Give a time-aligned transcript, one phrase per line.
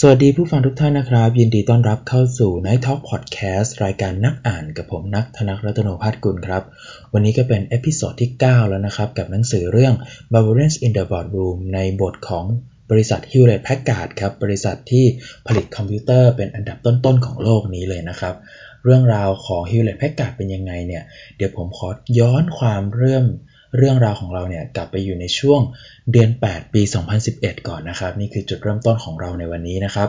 [0.00, 6.62] สวัสดีผู้ฟังทุกท่านนะครับ ยินดีต้อนรับเข้าสู่ Night Talk Podcast รายการนักอ่านกับผมนักธนรัตนพัฒกุลครับ
[7.12, 9.94] วันนี้ก็เป็น episode ที่ 9 แล้วนะครับ กับหนังสือเรื่อง
[10.32, 12.44] Barbarians in the Boardroom ในบทของ
[12.90, 15.04] บริษัท Hewlett Packard ครับบริษัทที่
[15.46, 18.34] ผลิตคอมพิวเตอร์เป็นอันดับต้นๆของโลกนี้เลยนะครับ
[18.84, 21.02] เรื่องราวของ Hewlett Packard เป็นยังไงเนี่ย
[21.36, 21.88] เดี๋ยวผมขอ
[22.18, 23.24] ย้อนความเรื่อง
[23.76, 25.60] เรื่องราวของเราเนี่ยกลับไปอยู่ในช่วง
[26.12, 26.82] เดือน 8 ปี
[27.24, 30.08] 2011 ก่อนนะครับ นี่คือจุดเริ่มต้นของเราในวันนี้นะครับ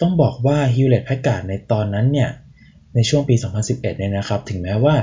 [0.00, 2.30] ต้องบอกว่า Hewlett Packard ในตอนนั้นเนี่ย
[2.94, 4.94] ในช่วงปี 2011 เนี่ยนะครับ ถึงแม้ว่า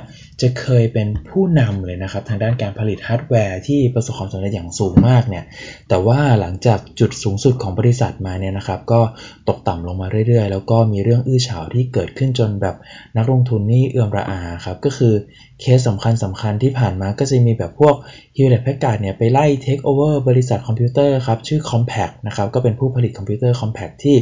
[0.41, 5.43] จะเคยเป็นผู้นำเลยนะครับ ทางด้านการผลิตฮาร์ดแวร์ที่ประสบความสำเร็จอย่างสูงมากเนี่ย
[5.89, 9.01] แต่ว่าหลังจากจุดสูงสุดของบริษัทมาเนี่ยนะครับ ก็
[9.49, 12.75] ตกต่ำลงมาเรื่อยๆ แล้วก็มีเรื่องอื้อฉาวที่เกิดขึ้นจนแบบ
[13.17, 15.13] นักลงทุนนี่เอือมระอาครับ ก็คือ
[15.61, 17.95] เคสสำคัญสำคัญที่ผ่านมาก็จะมีแบบพวก
[18.35, 24.17] Hewlett Packard เนี่ยไปไล่ take over บริษัทคอมพิวเตอร์ครับชื่อ Compaq นะครับ ก็เป็นผู้ผลิตคอมพิวเตอร์ Compaq ที่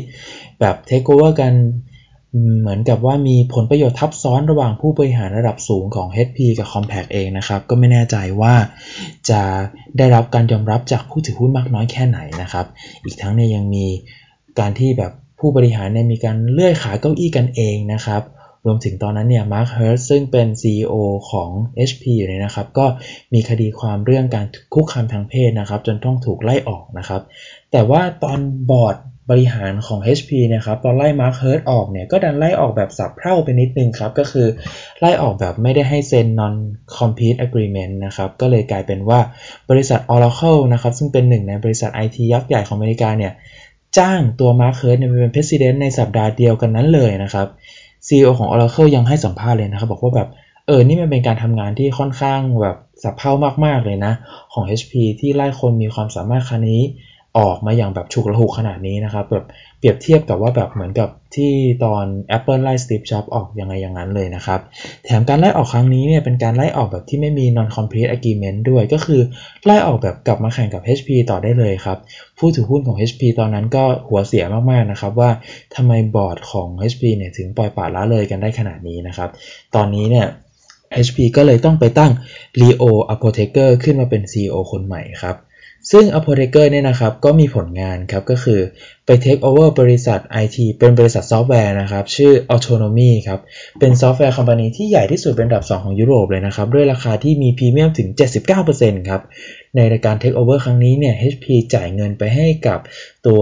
[0.60, 1.54] แบบ take over กัน
[2.60, 8.54] เหมือนกับว่ามีผลประโยชน์ทับซ้อนระหว่างผู้บริหารระดับสูงของ HP กับ Compaq เองนะครับ ก็ไม่แน่ใจว่า
[9.30, 9.42] จะ
[9.98, 12.66] ได้รับการยอมรับจากผู้ถือหุ้นมากน้อยแค่ไหนนะครับ
[13.04, 13.86] อีกทั้งเนี่ยยังมี
[14.60, 18.22] การที่แบบผู้บริหารเนี่ยมีการเลื่อยขาเก้าอี้กันเองนะครับ
[18.66, 20.94] รวมถึงตอนนั้นเนี่ย Mark Hurd ซึ่งเป็น CEO
[21.30, 21.50] ของ
[21.90, 22.86] HP อยู่เนี่ยนะครับ ก็
[23.34, 27.22] มีคดีความเรื่องการคุกคามทางเพศนะครับ จนต้องถูกไล่ออกนะครับ
[27.72, 28.40] แต่ว่าตอน
[28.72, 28.96] บอร์ด
[29.30, 34.48] บริหารของ HP นะครับตอนไล่ Mark Hurd ออกเนี่ยก็ดันไล่ออกแบบสะเพร่าไปนิดนึงครับ ก็คือ
[35.00, 36.56] ไล่ออกแบบไม่ได้ให้เซ็น non
[36.98, 39.20] compete agreement นะครับ ก็เลยกลายเป็นว่า
[39.70, 43.34] บริษัท Oracle นะครับ ซึ่งเป็นหนึ่งในบริษัท IT ยักษ์ใหญ่ของอเมริกาเนี่ย
[43.98, 47.48] จ้างตัวมาร์คเฮิร์ตเนี่ยเป็น president ในสัปดาห์เดียวกันนั้นเลยนะครับ
[48.08, 50.30] CEO ของ Oracle ยังให้สัมภาษณ์เลยนะครับ บอกว่าแบบ
[50.68, 53.32] เออ นี่มันเป็นการทำงานที่ค่อนข้างแบบสับเพร่า
[53.66, 54.14] มากๆเลยนะ
[54.54, 56.82] ของ HP ที่ไล่คนมีความสามารถคันนี้
[57.38, 59.46] ออกมาอย่างแบบฉุกระหุกขนาดนี้นะครับแบบ
[59.80, 62.06] เปรียบเทียบกับว่าแบบเหมือนกับที่ตอน
[62.38, 64.60] Apple ไล่ Steve Jobs ออกยังไงอย่างนั้นเลยนะครับ
[65.06, 69.22] แถมการไล่ออกครั้งนี้เนี่ยเป็นการไล่ออกแบบที่ไม่มี non compete agreement ด้วย ก็คือ
[69.66, 71.98] ไล่ออกแบบกลับมาแข่งกับ HP ต่อได้เลยครับ
[72.38, 75.30] ผู้ถือหุ้นของ HP ตอนนั้นก็หัวเสียมากๆนะครับว่า
[75.76, 79.30] ทำไมบอร์ดของ HP เนี่ยถึงปล่อยปละละเลยกันได้ขนาดนี้นะครับ
[79.76, 80.28] ตอนนี้เนี่ย
[81.06, 82.12] HP ก็เลยต้องไปตั้ง
[82.62, 85.36] Leo Apotheker ขึ้นมาเป็น CEO คนใหม่ครับ
[85.92, 88.60] ซึ่ง a p o t e k e r เนี่ยนะครับก็มีผลงานครับก็คือ
[89.06, 93.40] ไป take over บริษัท IT เป็นบริษัทซอฟต์แวร์นะครับ ชื่อ Autonomy ครับ
[93.80, 98.10] เป็น software company ที่ใหญ่ที่สุดเป็นอันดับ 2 ของยุโรปเลยนะครับ ด้วยราคาที่มีพรีเมียมถึง
[98.60, 99.22] 79%ครับ
[99.76, 102.80] ในรายการ take over ครั้งนี้เนี่ย HP จ่ายเงินไปให้กับ
[103.28, 103.42] ตัว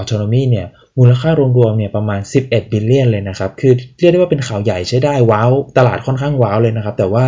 [0.00, 0.66] Autonomy เนี่ย
[0.98, 7.24] มูลค่ารวมๆเนี่ยประมาณ 11 บิลเลียนเลยนะครับ คือเรียกได้ว่าเป็นข่าวใหญ่ใช้ได้ว้าวตลาดค่อนข้างว้าวเลยนะครับ แต่ว่า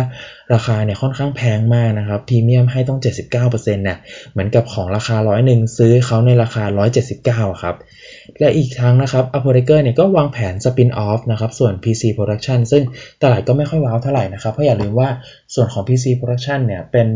[0.53, 3.97] ราคาเนี่ยค่อนข้างแพงมากนะครับพรีเมียมให้ต้อง 79%เนี่ย
[4.31, 6.63] เหมือนกับของราคาร้อยหนึ่งซื้อเขาในราคา
[7.13, 7.75] 179 ครับ
[8.39, 12.83] และอีกทั้งนะครับ a p o t e k e r เนี่ยก็วางแผนสปินออฟนะครับส่วน PC Production ซึ่ง
[13.23, 15.09] ตลาดก็ไม่ค่อยว้าวเท่าไหร่นะครับ เพราะอย่าลืมว่า
[15.55, 17.07] ส่วนของ PC Production เนี่ยเป็น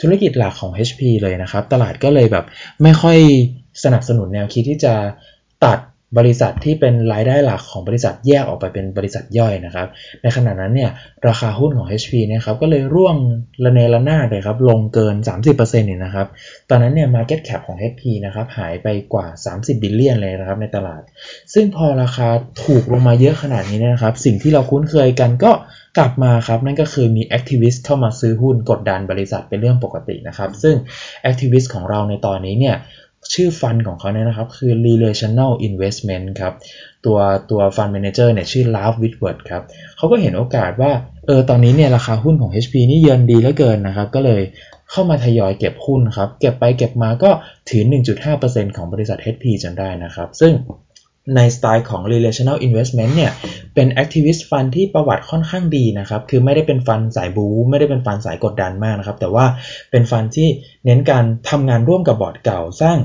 [0.00, 2.44] ธุรกิจหลักของ HP เลยนะครับ ตลาดก็เลยแบบ
[2.82, 3.18] ไม่ค่อย
[3.84, 4.94] สนับสนุนแนวคิดที่จะ
[5.64, 5.78] ตัด
[6.18, 9.88] บริษัทที่เป็นรายได้หลักของบริษัทแยกออกไปเป็นบริษัทย่อยนะครับ
[10.22, 10.90] ในขณะนั้นเนี่ย
[11.28, 13.16] ราคาหุ้นของ HP เนี่ยครับก็เลยร่วง
[13.64, 15.14] ระเนระนาดเลยครับลงเกิน
[15.44, 16.26] 30%เนี่ยนะครับ
[16.70, 21.02] ตอนนั้นเนี่ย market cap ของ HP นะครับหายไปกว่า 30 บิลเลียนเลยนะครับในตลาด
[21.54, 22.28] ซึ่งพอราคา
[22.64, 25.52] ถูกลงมาเยอะขนาดนี้นะครับ สิ่งที่เราคุ้นเคยกันก็
[25.98, 30.74] กลับมาครับ นั่นก็คือมี activist เข้ามาซื้อหุ้นกดดันบริษัทเป็นเรื่องปกตินะครับ ซึ่ง
[31.22, 32.76] activist ของเราในตอนนี้เนี่ย
[33.34, 36.54] ชื่อ fund ของเขาเนี่ยนะครับ คือ Relational Investment ครับ
[37.06, 37.18] ตัว
[37.50, 39.62] ตัว fund manager เนี่ยชื่อ Ralph Whitworth ครับ
[39.96, 40.92] เขาก็เห็นโอกาสว่า
[41.26, 44.42] เออ ตอนนี้เนี่ยราคาหุ้นของ HP นี่เยือนดีเหลือเกินนะครับ ก็เลย
[44.90, 47.30] เข้ามาทยอยเก็บหุ้นครับ เก็บไปเก็บมาก็
[47.68, 47.82] ถือ
[48.30, 50.52] 1.5%ของบริษัท HP จนได้นะครับ ซึ่ง
[51.36, 53.32] ในสไตล์ของ Relational Investment เนี่ย
[53.74, 59.44] เป็น activist fund ที่ประวัติค่อนข้างดีนะครับ คือไม่ได้เป็น fund สายบู๊ไม่ได้เป็น fund สายกดดันมากนะครับ แต่ว่า
[59.90, 60.48] เป็น fund ที่
[60.84, 62.98] เน้นการทำงานร่วมกับบอร์ดเก่าสร้าง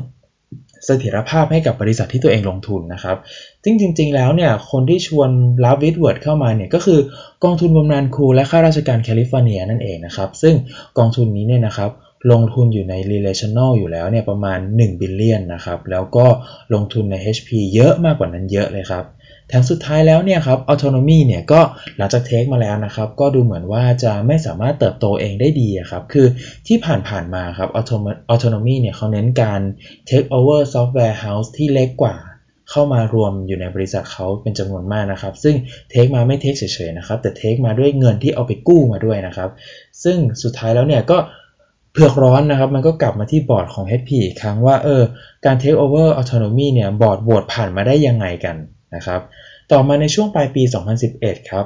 [0.85, 3.17] เสถียรภาพให้กับบริษัทที่ตัวเองลงทุนนะครับ
[3.63, 5.29] จริงจริงแล้วเนี่ยคนที่ชวน
[5.65, 6.99] Ralph Whitworth เข้ามาเนี่ยก็คือ
[7.43, 10.55] กองทุนบำนาญครูและข้าราชการแคลิฟอร์เนียนั่นเองนะครับซึ่ง
[10.97, 11.91] กองทุนนี้เนี่ยนะครับ
[12.31, 16.25] ลงทุนอยู่ใน relational อยู่แล้วเนี่ยประมาณ 1 บิลเลียนนะครับแล้วก็
[16.73, 19.03] ลงทุนใน HP เยอะมากกว่านั้นเยอะเลยครับ
[19.47, 21.61] แถมสุดท้ายแล้วเนี่ยครับ autonomy เนี่ยก็
[21.97, 26.27] หลังจากเทคมาแล้วนะครับ ก็ดูเหมือนว่าจะไม่สามารถเติบโตเองได้ดีครับ คือ
[26.67, 27.69] ที่ผ่านๆมาครับ
[28.33, 29.61] autonomy เนี่ยเขาเน้นการ
[30.09, 32.15] take over software house ที่เล็กกว่า
[32.71, 35.55] เข้ามารวมอยู่ในบริษัทเขาเป็นจำนวนมากนะครับ ซึ่ง
[35.89, 39.49] เทคมาไม่เทคเฉยๆนะครับ แต่เทคมาด้วยเงินที่เอาไปกู้มาด้วยนะครับ
[40.03, 41.17] ซึ่งสุดท้ายแล้วเนี่ยก็
[41.93, 45.01] เผือกร้อนนะครับ มันก็กลับมาที่บอร์ดของ HP อีกครั้งว่าเออ
[45.45, 48.55] การ take over Autonomy เนี่ยบอร์ดโหวตผ่านมาได้ยังไงกัน
[48.95, 49.21] นะครับ
[49.71, 50.63] ต่อมาในช่วงปลายปี
[51.05, 51.65] 2011 ครับ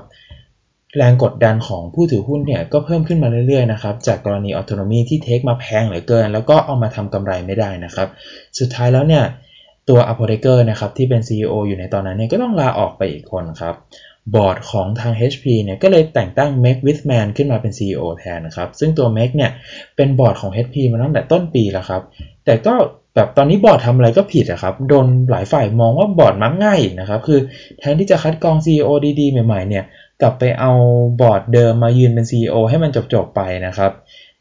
[0.97, 8.07] แรงกดดันของผู้ถือหุ้นเนี่ยก็เพิ่มขึ้นมาเรื่อยๆนะครับ จากกรณี Autonomy ที่ take มาแพงเหลือเกิน แล้วก็เอามาทำกำไรไม่ได้นะครับ
[8.59, 9.23] สุดท้ายแล้วเนี่ย
[9.89, 13.75] ตัว a p o t e k e r นะครับที่เป็น CEO อยู่ในตอนนั้นเนี่ยก็ต้องลาออกไปอีกคนครับ
[14.35, 19.51] บอร์ดของทาง HP เนี่ยก็เลยแต่งตั้ง Meg Whitman ขึ้นมาเป็น CEO แทนนะครับ ซึ่งตัว Meg เนี่ย
[19.95, 22.01] เป็นบอร์ดของ HP มาตั้งแต่ต้นปีแล้วครับ
[22.45, 22.73] แต่ก็
[23.15, 27.39] แบบตอนนี้บอร์ดทำอะไรก็ผิดอะครับ โดนหลายฝ่ายมองว่าบอร์ดมักง่ายนะครับ คือ
[27.79, 28.89] แทนที่จะคัดกรอง CEO
[29.19, 29.83] ดีๆ ใหม่ๆ เนี่ย
[30.21, 30.71] กลับไปเอา
[31.21, 33.91] บอร์ดเดิมมายืนเป็น CEO ให้มันจบๆไปนะครับ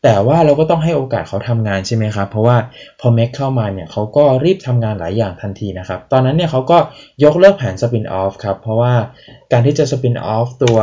[0.04, 2.56] แต่ว่าเราก็ต้องให้โอกาสเขาทำงานใช่ไหมครับ เพราะว่า
[3.00, 6.78] พอ Meg เข้ามาเนี่ยเขาก็รีบทำงานหลายอย่างทันทีนะครับ ตอนนั้นเนี่ยเขาก็
[7.24, 8.92] ยกเลิกแผนสปินออฟครับ เพราะว่า
[9.52, 10.78] การที่จะสปินออฟตัว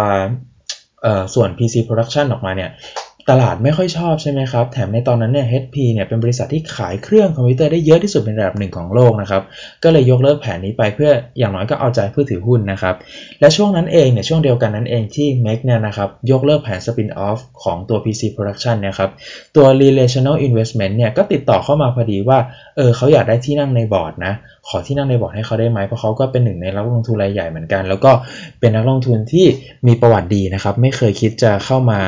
[1.33, 2.69] ส่วน PC Production ออกมาเนี่ย
[3.29, 9.41] ตลาดไม่ค่อยชอบใช่ไหมครับ แถมในตอนนั้นเนี่ย HP เนี่ยเป็นบริษัทที่ขายเครื่องคอมพิวเตอร์ได้เยอะที่สุดเป็นระดับหนึ่งของโลกนะครับ
[9.83, 12.95] ก็เลยยกเลิกแผนนี้ไปเพื่ออย่างน้อยก็เอาใจผู้ถือหุ้นนะครับ
[13.39, 19.09] และช่วงนั้นเองเนี่ยช่วงเดียวกันนั้นเองที่ m a c เนี่ยนะครับยกเลิกแผน spin off ของตัว PC Production นี่ยครับ
[19.55, 22.39] ตัว Relational Investment เนี่ยก็ติดต่อเข้ามาพอดีว่า
[22.77, 24.33] เออเขาอยากได้ที่นั่งในบอร์ดนะ
[24.67, 28.11] ขอที่นั่งในบอร์ดให้เขาได้ไหมเพราะเขาก็เป็นหนึ่งในนักลงทุนรายใหญ่เหมือนกัน แล้วก็
[28.59, 29.45] เป็นนักลงทุนที่
[29.87, 31.99] มีประวัติดีนะครับไม่เคยคิดจะเข้ามา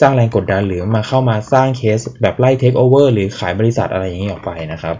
[0.00, 4.96] สร้างแรงกดดันหรือมาเข้ามาสร้างเคสแบบไล่ take over หรือขายบริษัทอะไรอย่างนี้ออกไปนะครับ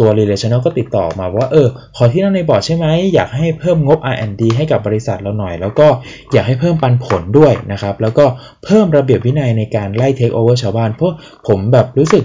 [0.00, 5.88] ตัว Relational ก็ติดต่อมาว่าเออขอที่นั่งในบอร์ดใช่ไหมอยากให้เพิ่มงบ R&D ให้กับบริษัทเราหน่อย แล้วก็
[6.32, 8.24] อยากให้เพิ่มปันผลด้วยนะครับ แล้วก็
[8.64, 11.12] เพิ่มระเบียบวินัยในการไล่ take over ชาวบ้าน เพราะ
[11.48, 12.24] ผมแบบรู้สึก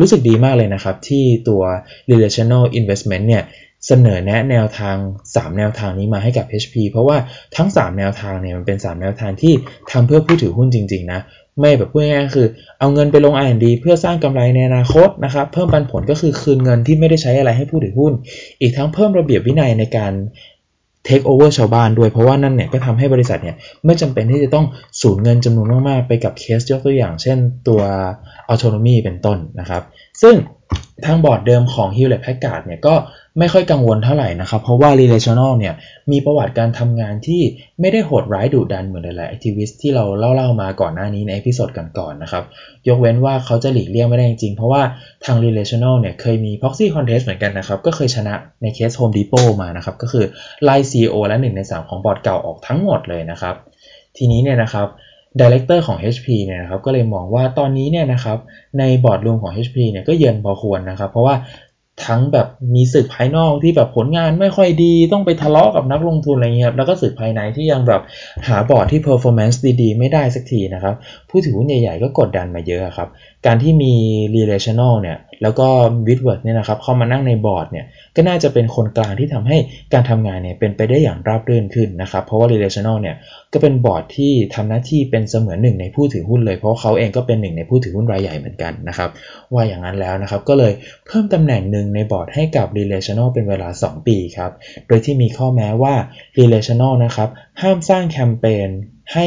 [0.00, 1.62] รู้สึกดีมากเลยนะครับ ที่ตัว
[2.10, 3.42] relational investment เนี่ย
[3.86, 4.96] เสนอแนะแนวทาง
[5.32, 7.16] 3 แนวทางนี้มาให้กับ HP เพราะว่า
[7.56, 9.52] ทั้ง 3 แนวทางเนี่ยมันเป็น 3 แนวทางที่
[9.90, 11.20] ทำเพื่อผู้ถือหุ้นจริงๆนะ
[11.60, 12.46] ไม่แบบพูดง่ายๆคือ
[12.78, 18.12] เอาเงินไปลง R&D เพื่อสร้างกำไรในอนาคตนะครับเพิ่มปันผลก็คือคืนเงินที่ไม่ได้ใช้อะไรให้ผู้ถือหุ้น
[18.60, 20.12] อีกทั้งเพิ่มระเบียบวินัยในการ
[21.08, 24.66] take over ชาวบ้านด้วย เพราะว่านั่นเนี่ยก็ทำให้บริษัทเนี่ยไม่จำเป็นที่จะต้อง
[25.02, 27.38] สูญเงินจำนวนมากๆ ไปกับเคสยกตัวอย่าง เช่น
[27.68, 27.80] ตัว
[28.52, 29.82] Autonomy เป็นต้นนะครับ
[30.22, 30.34] ซึ่ง
[31.06, 32.94] ทางบอร์ดเดิมของ Hewlett Packard เนี่ยก็
[33.38, 35.74] ไม่ค่อยกังวลเท่าไหร่นะครับ เพราะว่า relational เนี่ย
[36.10, 37.42] มีประวัติการทำงานที่
[37.80, 42.44] ไม่ได้โหดร้ายดุดันเหมือนหลายๆ activist ที่เราเล่า ๆ มาก่อนหน้านี้ใน episode ก่อนๆนะครับ
[42.88, 44.82] ยกเว้นว่าเขาจะหลีกเลี่ยงไม่ได้จริง ๆ เพราะว่า
[45.24, 50.24] ทาง relational เนี่ยเคยมี proxy contest เหมือนกันนะครับ ก็เคยชนะในเคส Home Depot มานะครับ ก็คือ
[50.64, 53.54] ไล่ CEO และ 1 ใน 3 ของบอร์ดเก่าออกทั้งหมดเลยนะครับ
[54.16, 54.86] ทีนี้เนี่ยนะครับ
[55.40, 58.38] director ของ HP เนี่ยนะครับก็เลยมองว่าตอนนี้เนี่ยนะครับ
[58.78, 61.34] ในบอร์ดรวมของ HP เนี่ยก็เยินพอควรนะครับ เพราะว่า
[62.06, 68.02] ทั้งแบบมีศึกภายนอกที่แบบผลงานไม่ค่อยดีต้องไปทะเลาะกับนักลงทุนอะไรเงี้ยแล้วก็ศึกภายในที่ยังแบบ
[68.46, 70.94] หาบอร์ดที่ performance ดีๆ ไม่ได้สักทีนะครับ
[71.28, 73.08] ผู้ถือหุ้นใหญ่ๆก็กดดันมาเยอะครับ
[73.46, 73.94] การที่มี
[74.36, 75.66] Relational เนี่ย แล้วก็
[76.06, 77.86] w i t w o r d เนี่ยนะครับเข้ามานั่งในบอร์ดเนี่ย
[78.16, 79.58] ก็น่าจะเป็นคนกลางที่ทำให้
[79.92, 83.16] การทำงานเนี่ยเป็นไปได้อย่างราบรื่นขึ้นนะครับ เพราะว่า relational เนี่ย
[83.52, 89.10] ก็เป็นบอร์ดที่ทำหน้าที่เป็นเสมือนหนึ่งในผู้ถือหุ้นเลย เพราะเขาเองก็เป็นหนึ่งในผู้ถือหุ้นรายใหญ่เหมือนกันนะครับ
[89.54, 90.72] ว่าอย่างนั้นแล้วนะครับก็เลย
[91.06, 94.50] เพิ่มตำแหน่งหนึ่งในบอร์ดให้กับ relational เป็นเวลา 2 ปีครับ
[94.88, 95.94] โดยที่มีข้อแม้ว่า
[96.40, 97.28] relational นะครับ
[97.60, 98.68] ห้ามสร้างแคมเปญ
[99.14, 99.26] ให้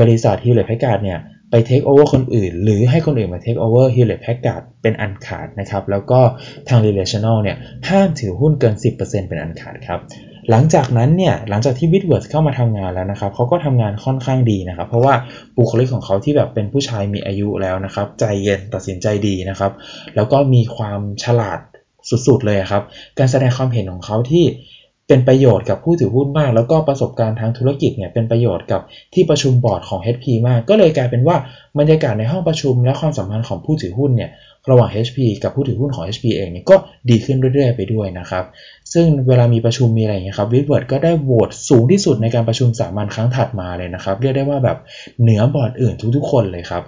[0.00, 1.20] บริษัท Hewlett Packard เนี่ย
[1.56, 6.20] ไปเทคโอเวอร์คนอื่น หรือให้คนอื่นมาเทคโอเวอร์ Hewlett Packard เป็นอันขาดนะครับ แล้วก็
[6.68, 7.56] ทาง Relational เนี่ย
[7.88, 10.00] ห้ามถือหุ้นเกิน 10%เป็นอันขาดครับ
[10.50, 15.14] หลังจากนั้นเนี่ยหลังจากที่ Whitworth เข้ามาทำงานแล้วนะครับเขาก็ทำงานค่อนข้างดีนะครับ เพราะว่า
[15.56, 19.72] บุคลิกของเขาที่แบบเป็นผู้ชายมีอายุแล้วนะครับ ใจเย็นตัดสินใจดีนะครับ
[20.16, 21.58] แล้วก็มีความฉลาด
[22.26, 22.82] สุดๆเลยครับ
[23.18, 24.44] การแสดงความเห็นของเขาที่
[25.08, 28.80] เป็นประโยชน์กับผู้ถือหุ้นมาก แล้วก็ประสบการณ์ทางธุรกิจเนี่ยเป็นประโยชน์กับ
[29.14, 31.36] ที่ประชุมบอร์ดของ HP มาก ก็เลยกลายเป็นว่า
[31.78, 34.30] บรรยากาศในห้องประชุม และความสัมพันธ์ของผู้ถือหุ้นเนี่ย
[34.70, 36.76] ระหว่าง HP กับผู้ถือหุ้นของ HP เองเนี่ยก็
[37.10, 38.44] ดีขึ้นเรื่อยๆไปด้วยนะครับ
[38.92, 44.78] ซึ่งเวลามีประชุมมีอะไรอย่างเงี้ยครับ Whitworth ก็ได้โหวตสูงที่สุดในการประชุมสามัญครั้งถัดมาเลยนะครับ เรียกได้ว่าแบบ
[45.20, 46.82] เหนือบอร์ดอื่นทุกๆ คนเลยครับ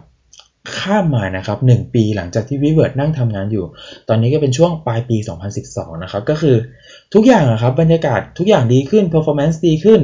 [0.81, 3.65] ข้ามมานะครับ1ปีหลังจากที่ Whitworth นั่งทำงานอยู่
[4.09, 5.17] ตอนนี้ก็เป็นช่วงปลายปี
[5.61, 6.57] 2012 นะครับ ก็คือ
[7.15, 10.01] ทุกอย่างครับบรรยากาศทุกอย่างดีขึ้น performance ดีขึ้น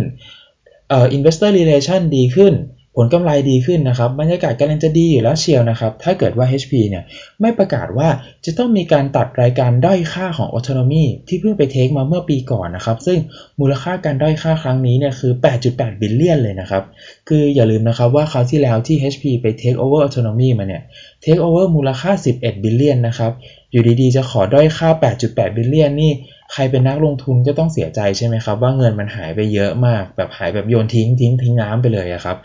[0.89, 2.53] เอ่อ investor relation ดีขึ้น
[2.97, 7.05] ผลกำไรดีขึ้นนะครับบรรยากาศกำลังจะดีอยู่แล้วเชียวนะครับ ถ้าเกิดว่า HP เนี่ย
[7.41, 8.09] ไม่ประกาศว่า
[8.45, 13.19] จะต้องมีการตัดรายการด้อยค่าของ Autonomy ที่เพิ่งไป take มาเมื่อปีก่อนนะครับ ซึ่ง
[13.61, 15.33] มูลค่าการด้อยค่าครั้งนี้เนี่ยคือ
[15.67, 16.83] 8.8 billion เลยนะครับ
[17.29, 20.83] คืออย่าลืมนะครับว่าคราวที่แล้วที่ HP ไป take over Autonomy มาเนี่ย
[21.25, 23.33] Take over มูลค่า 11 บิลเลียนนะครับ
[23.71, 24.89] อยู่ดีๆ จะขอด้อยค่า
[25.23, 26.13] 8.8 billion นี่
[26.53, 32.37] ใครเป็นนักลงทุนก็ต้องเสียใจใช่ไหมครับ ว่าเงินมันหายไปเยอะมาก แบบหายแบบโยนทิ้งทิ้งทิ้งน้ำไปเลยครับ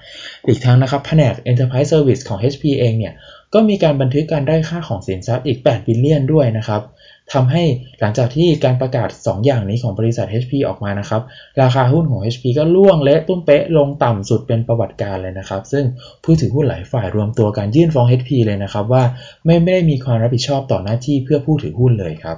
[0.48, 3.14] อีกทั้งนะครับแผนก Enterprise Service ของ HP เองเนี่ย
[3.54, 6.82] ก็มีการบันทึกการได้ค่าของสินทรัพย์อีก 8 บิลเลียนด้วยนะครับ
[7.34, 7.64] ทำให้
[8.00, 11.22] หลังจากที่การประกาศ 2 อย่างนี้ของบริษัท HP ออกมานะครับ
[11.62, 15.86] ราคาหุ้นของ HP ก็ล่วงเละตุ้มเป๊ะลงต่ำสุดเป็นประวัติการเลยนะครับ ซึ่ง
[16.24, 19.04] ผู้ถือหุ้นหลายฝ่ายรวมตัวการยื่นฟ้อง HP เลยนะครับว่า
[19.46, 22.38] ไม่ไม่ได้มีความรับผิดชอบต่อหน้าที่เพื่อผู้ถือหุ้นเลยครับ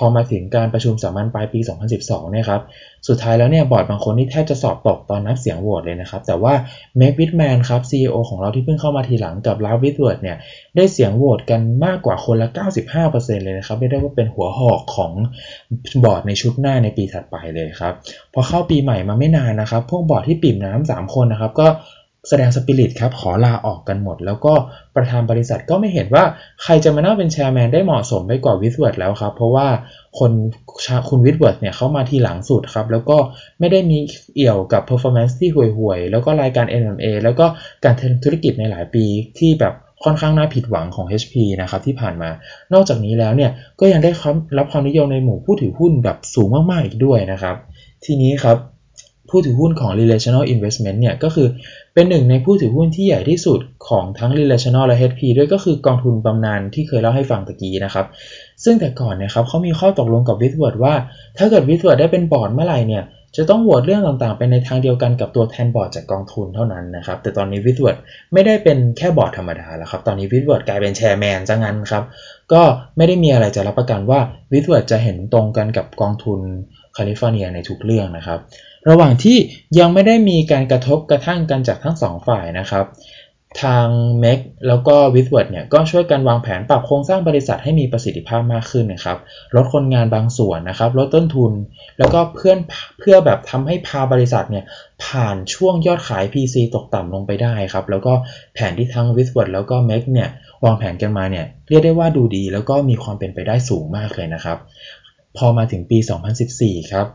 [0.00, 1.60] พอมาถึงการประชุมสามัญปลายปี
[1.96, 2.60] 2012 เนี่ยครับ
[3.08, 6.52] สุดท้ายแล้วเนี่ยบอร์ดบางคนนี่แทบจะสอบตกตอนนับเสียงโหวตเลยนะครับ แต่ว่า
[6.96, 10.36] Meg Whitman ครับ CEO ของเราที่เพิ่งเข้ามาทีหลังกับ Ralph Whitworth เนี่ย
[10.76, 12.48] ได้เสียงโหวตกันมากกว่าคนละ
[12.96, 15.12] 95%เลยนะครับเรียกได้ว่าเป็นหัวหอกของ
[16.04, 17.92] บอร์ดในชุดหน้าในปีถัดไปเลยครับ
[18.34, 21.66] พอเข้าปีใหม่มาไม่นานนะครับ พวกบอร์ดที่ปริ่มน้ำ3คนนะครับก็
[22.28, 24.54] แสดงสปิริตครับขอลาออกกันหมด แล้วก็
[24.96, 26.24] ประธานบริษัทก็ไม่เห็นว่า
[26.62, 29.66] ใครจะมานั่งเป็น chairman ได้เหมาะสมไปกว่า Whitworth แล้วครับเพราะว่า
[30.18, 30.32] คน
[31.08, 33.16] คุณ Whitworth เนี่ยเขามาทีหลังสุดครับแล้วก็
[33.58, 33.98] ไม่ได้มี
[34.34, 37.46] เอี่ยวกับ performance ที่ห่วยๆ แล้วก็รายการ M&A แล้วก็
[37.84, 39.04] การทำธุรกิจในหลายปี
[39.38, 39.74] ที่แบบ
[40.04, 42.30] ค่อนข้างน่าผิดหวังของ HP นะครับที่ผ่านมา
[42.72, 43.50] นอกจากนี้แล้วเนี่ย
[43.80, 44.10] ก็ยังได้
[44.58, 47.56] รับความนิยมในหมู่ผู้ถือหุ้นแบบสูงมากๆอีกด้วยนะครับ
[48.04, 48.56] ทีนี้ครับ
[49.30, 51.48] ผู้ถือหุ้นของ relational investment เนี่ยก็คือ
[51.94, 58.06] เป็นหนึ่งในผู้ถือหุ้นที่ใหญ่ที่สุดของทั้ง relational และ HP ด้วยก็คือกองทุนบำนาญที่เคยเล่าให้ฟังตะกี้นะครับ
[58.64, 60.94] ซึ่งแต่ก่อนนะครับเขามีข้อตกลงกับ w i t w o r d ว่า
[61.38, 63.04] ถ้าเกิด w i t w o r d ได้เป็นบอร์ดเมื่อไหร่เนี่ย
[63.36, 67.96] จะต้องโหวตเรื่องต่างๆ ไปในทางเดียวกันกับตัวแทนบอร์ดจากกองทุนเท่านั้นนะครับ แต่ตอนนี้ w i t w o r d
[68.32, 72.04] ไม่ได้เป็นแค่บอร์ดธรรมดาแล้วครับ ตอนนี้ w i t w o r d กลายเป็นแชร์แมนซะงั้นครับ
[72.52, 72.62] ก็
[72.96, 74.20] ไม่ได้มีอะไรจะรับประกันว่า
[74.52, 76.40] w i t w o r d จะเห็นตรงกันกับกองทุน
[76.94, 78.38] แคลิฟอร์เนียในทุกเรื่องนะครับ
[78.88, 79.36] ระหว่างที่
[79.78, 82.84] ยังไม่ได้มีการกระทบกระทั่งกันจากทั้งสองฝ่ายนะครับ
[83.62, 83.86] ทาง
[84.22, 84.38] m ม c
[84.68, 89.18] แล้วก็ w i t w o r d เนี่ยก็ช่วยกันวางแผนปรับโครงสร้างบริษัทให้มีประสิทธิภาพมากขึ้นนะครับ
[89.56, 91.52] ลดคนงานบางส่วนนะครับ ลดต้นทุน
[91.98, 92.58] แล้วก็เพื่อน
[92.98, 94.64] เพื่อแบบทำให้พาบริษัทเนี่ย
[95.04, 98.12] ผ่านช่วงยอดขาย PC ตกต่ำลงไปได้ครับ แล้วก็
[98.54, 100.28] แผนที่ทั้ง w i t w o r d แล้วก็ m ม c เนี่ย
[100.64, 104.58] วางแผนกันมาเนี่ยเรียกได้ว่าดูดี แล้วก็มีความเป็นไปได้สูงมากเลยนะครับ
[105.36, 105.98] พอมาถึงปี
[106.44, 107.06] 2014 ครับ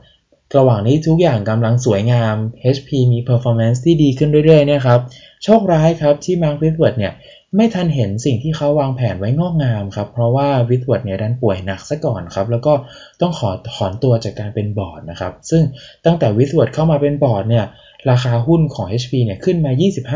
[0.57, 2.35] ระหว่างนี้ทุกอย่างกำลังสวยงาม
[2.75, 4.99] HP มี performance ที่ดีขึ้นเรื่อยๆเนี่ยครับ
[5.43, 7.13] โชคร้ายครับที่ Ralph Whitworth เนี่ย
[7.55, 12.73] ไม่ทันเห็นสิ่งที่เขาวางแผนไว้งอกงามครับ เพราะว่า Whitworth เนี่ยดันป่วยหนักซะก่อนครับ แล้วก็
[13.21, 15.63] ต้องขอถอนตัวจากการเป็นบอร์ดนะครับ ซึ่ง
[16.05, 17.65] ตั้งแต่ Whitworth เข้ามาเป็นบอร์ดเนี่ย
[18.11, 19.71] ราคาหุ้นของ HP เนี่ยขึ้นมา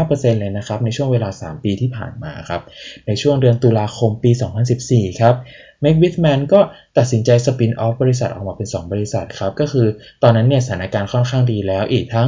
[0.06, 2.62] 25%เลยนะครับ ในช่วงเวลา 3 ปีที่ผ่านมาครับ
[3.08, 4.32] ในช่วงเดือนตุลาคมปี
[4.76, 5.36] 2014 ครับ
[5.84, 6.60] m a c w i t h m a n ก็
[6.98, 9.88] ตัดสินใจสปินออฟบริษัทออกมาเป็น 2 บริษัทครับ ก็คือ
[10.24, 12.28] ตอนนั้นเนี่ยสถานการณ์ค่อนข้างดีแล้ว อีกทั้ง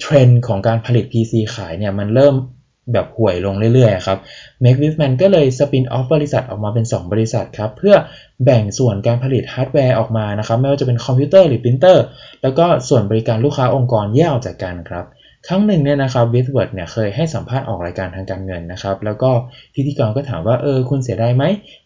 [0.00, 2.34] เทรนด์ของการผลิต PC ขายเนี่ยมันเริ่ม
[2.92, 4.18] แบบห่วยลงเรื่อยๆครับ
[4.64, 7.94] m a c w i t h m a n ก็เลยสปินออฟบริษัทออกมาเป็น 2 บริษัทครับ เพื่อ
[8.44, 12.04] แบ่งส่วนการผลิตฮาร์ดแวร์ออกมานะครับ ไม่ว่าจะเป็นคอมพิวเตอร์หรือปรินเตอร์
[12.42, 15.04] แล้วก็ส่วนบริการลูกค้าองค์กรแยกออกจากกันครับ
[15.48, 19.30] ครั้งหนึ่งเนี่ยนะครับ Whitworth เนี่ยเคยให้สัมภาษณ์ออกรายการทางการเงินนะครับ แล้วก็
[19.74, 21.44] พิธีกรก็ถามว่าเออคุณเสียดายไหม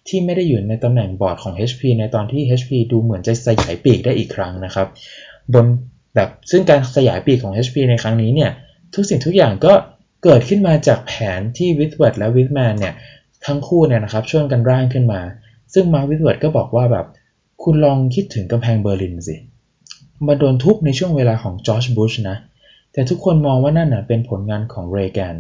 [0.08, 4.86] ที่ไม่ได้อยู่ในตำแหน่งบอร์ดของ HP ในตอนที่ HP ดูเหมือนจะสยายปีกได้อีกครั้งนะครับ
[5.54, 5.64] บน
[6.14, 8.50] แบบซึ่งการสยายปีกของ HP ในครั้งนี้เนี่ย
[8.94, 9.72] ทุกสิ่งทุกอย่างก็
[10.22, 12.94] เกิดขึ้นมาจากแผนที่ Whitworth และ Whitman เนี่ย
[13.46, 15.20] ทั้งคู่เนี่ยนะครับช่วยกันร่างขึ้นมา
[15.74, 17.06] ซึ่ง Ralph Whitworth ก็บอกว่าแบบ
[17.62, 19.36] คุณลองคิดถึงกำแพงเบอร์ลินสิ
[20.26, 22.36] มาโดนทุบในช่วงเวลาของจอร์จบุชนะ
[22.92, 25.36] แต่ทุกคนมองว่านั่นเป็นผลงานของเรแกน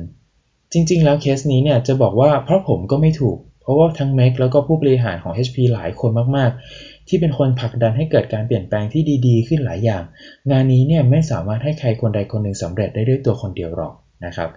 [0.72, 10.02] จริงๆ แล้วเคสนี้เนี่ยจะบอกว่าเพราะผมก็ไม่ถูก เพราะว่าทั้ง Meg แล้วก็ผู้บริหารของ HP หลายคนมากๆ ที่เป็นคนผลักดันให้เกิดการเปลี่ยนแปลงที่ดีๆ ขึ้นหลายอย่าง
[10.50, 13.94] งานนี้เนี่ยไม่สามารถให้ใครคนใดคนหนึ่งสำเร็จได้ด้วยตัวคนเดียวหรอก
[14.24, 14.50] นะครับ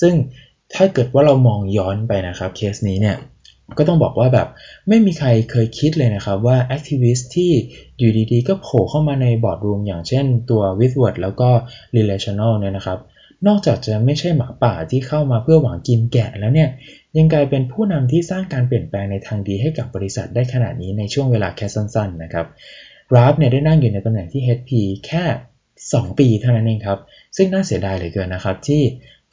[0.00, 0.14] ซึ่ง
[0.74, 3.16] ถ้าเกิดว่าเรามองย้อนไปนะครับเคสนี้เนี่ย
[3.78, 4.48] ก็ต้องบอกว่าแบบ
[4.88, 7.52] ไม่มีใครเคยคิดเลยนะครับว่า activist ที่
[7.98, 11.50] อยู่ดีๆ ก็โผล่เข้ามาใน boardroom อย่างเช่นตัว w i t h w o r d แล้วก็
[11.96, 12.98] Relational เนี่ยนะครับ
[13.46, 16.68] นอกจากจะไม่ใช่หมาป่าที่เข้ามาเพื่อหวังกินแกะแล้วเนี่ย
[17.16, 22.46] ยังกลายเป็นผู้นำที่สร้างการเปลี่ยนแปลงในทางดีให้กับบริษัทได้ขนาดนี้ในช่วงเวลาแค่สั้นๆนะครับ
[23.14, 24.70] Ralph เนี่ยได้นั่งอยู่ในตำแหน่งที่ HP
[25.06, 25.24] แค่
[25.84, 26.98] 2 ปีเท่านั้นเองครับ
[27.36, 28.82] ซึ่งน่าเสียดายเลยเกินนะครับ ที่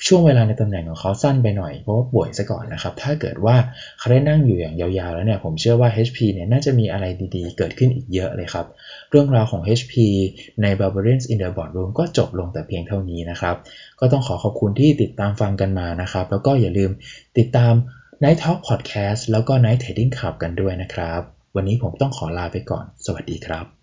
[0.08, 3.56] ช่วงเวลาในตำแหน่งของเขาสั้นไปหน่อย เพราะว่าป่วยซะก่อนนะครับ ถ้าเกิดว่า
[3.98, 8.66] เขาได้นั่งอยู่อย่างยาวๆ แล้วเนี่ย ผมเชื่อว่า HP เนี่ยน่าจะมีอะไรดีๆ เกิดขึ้นอีกเยอะเลยครับ
[9.10, 9.94] เรื่องราวของ HP
[10.62, 13.56] ใน Barbarians in the Boardroom ก็จบลงแต่เพียงเท่านี้นะครับ
[14.00, 16.92] ก็ต้องขอขอบคุณที่ติดตามฟังกันมานะครับ แล้วก็อย่าลืม
[17.38, 17.74] ติดตาม
[18.24, 21.22] Night Talk Podcast แล้วก็ Night Trading Club กันด้วยนะครับ
[21.56, 23.83] วันนี้ผมต้องขอลาไปก่อน สวัสดีครับ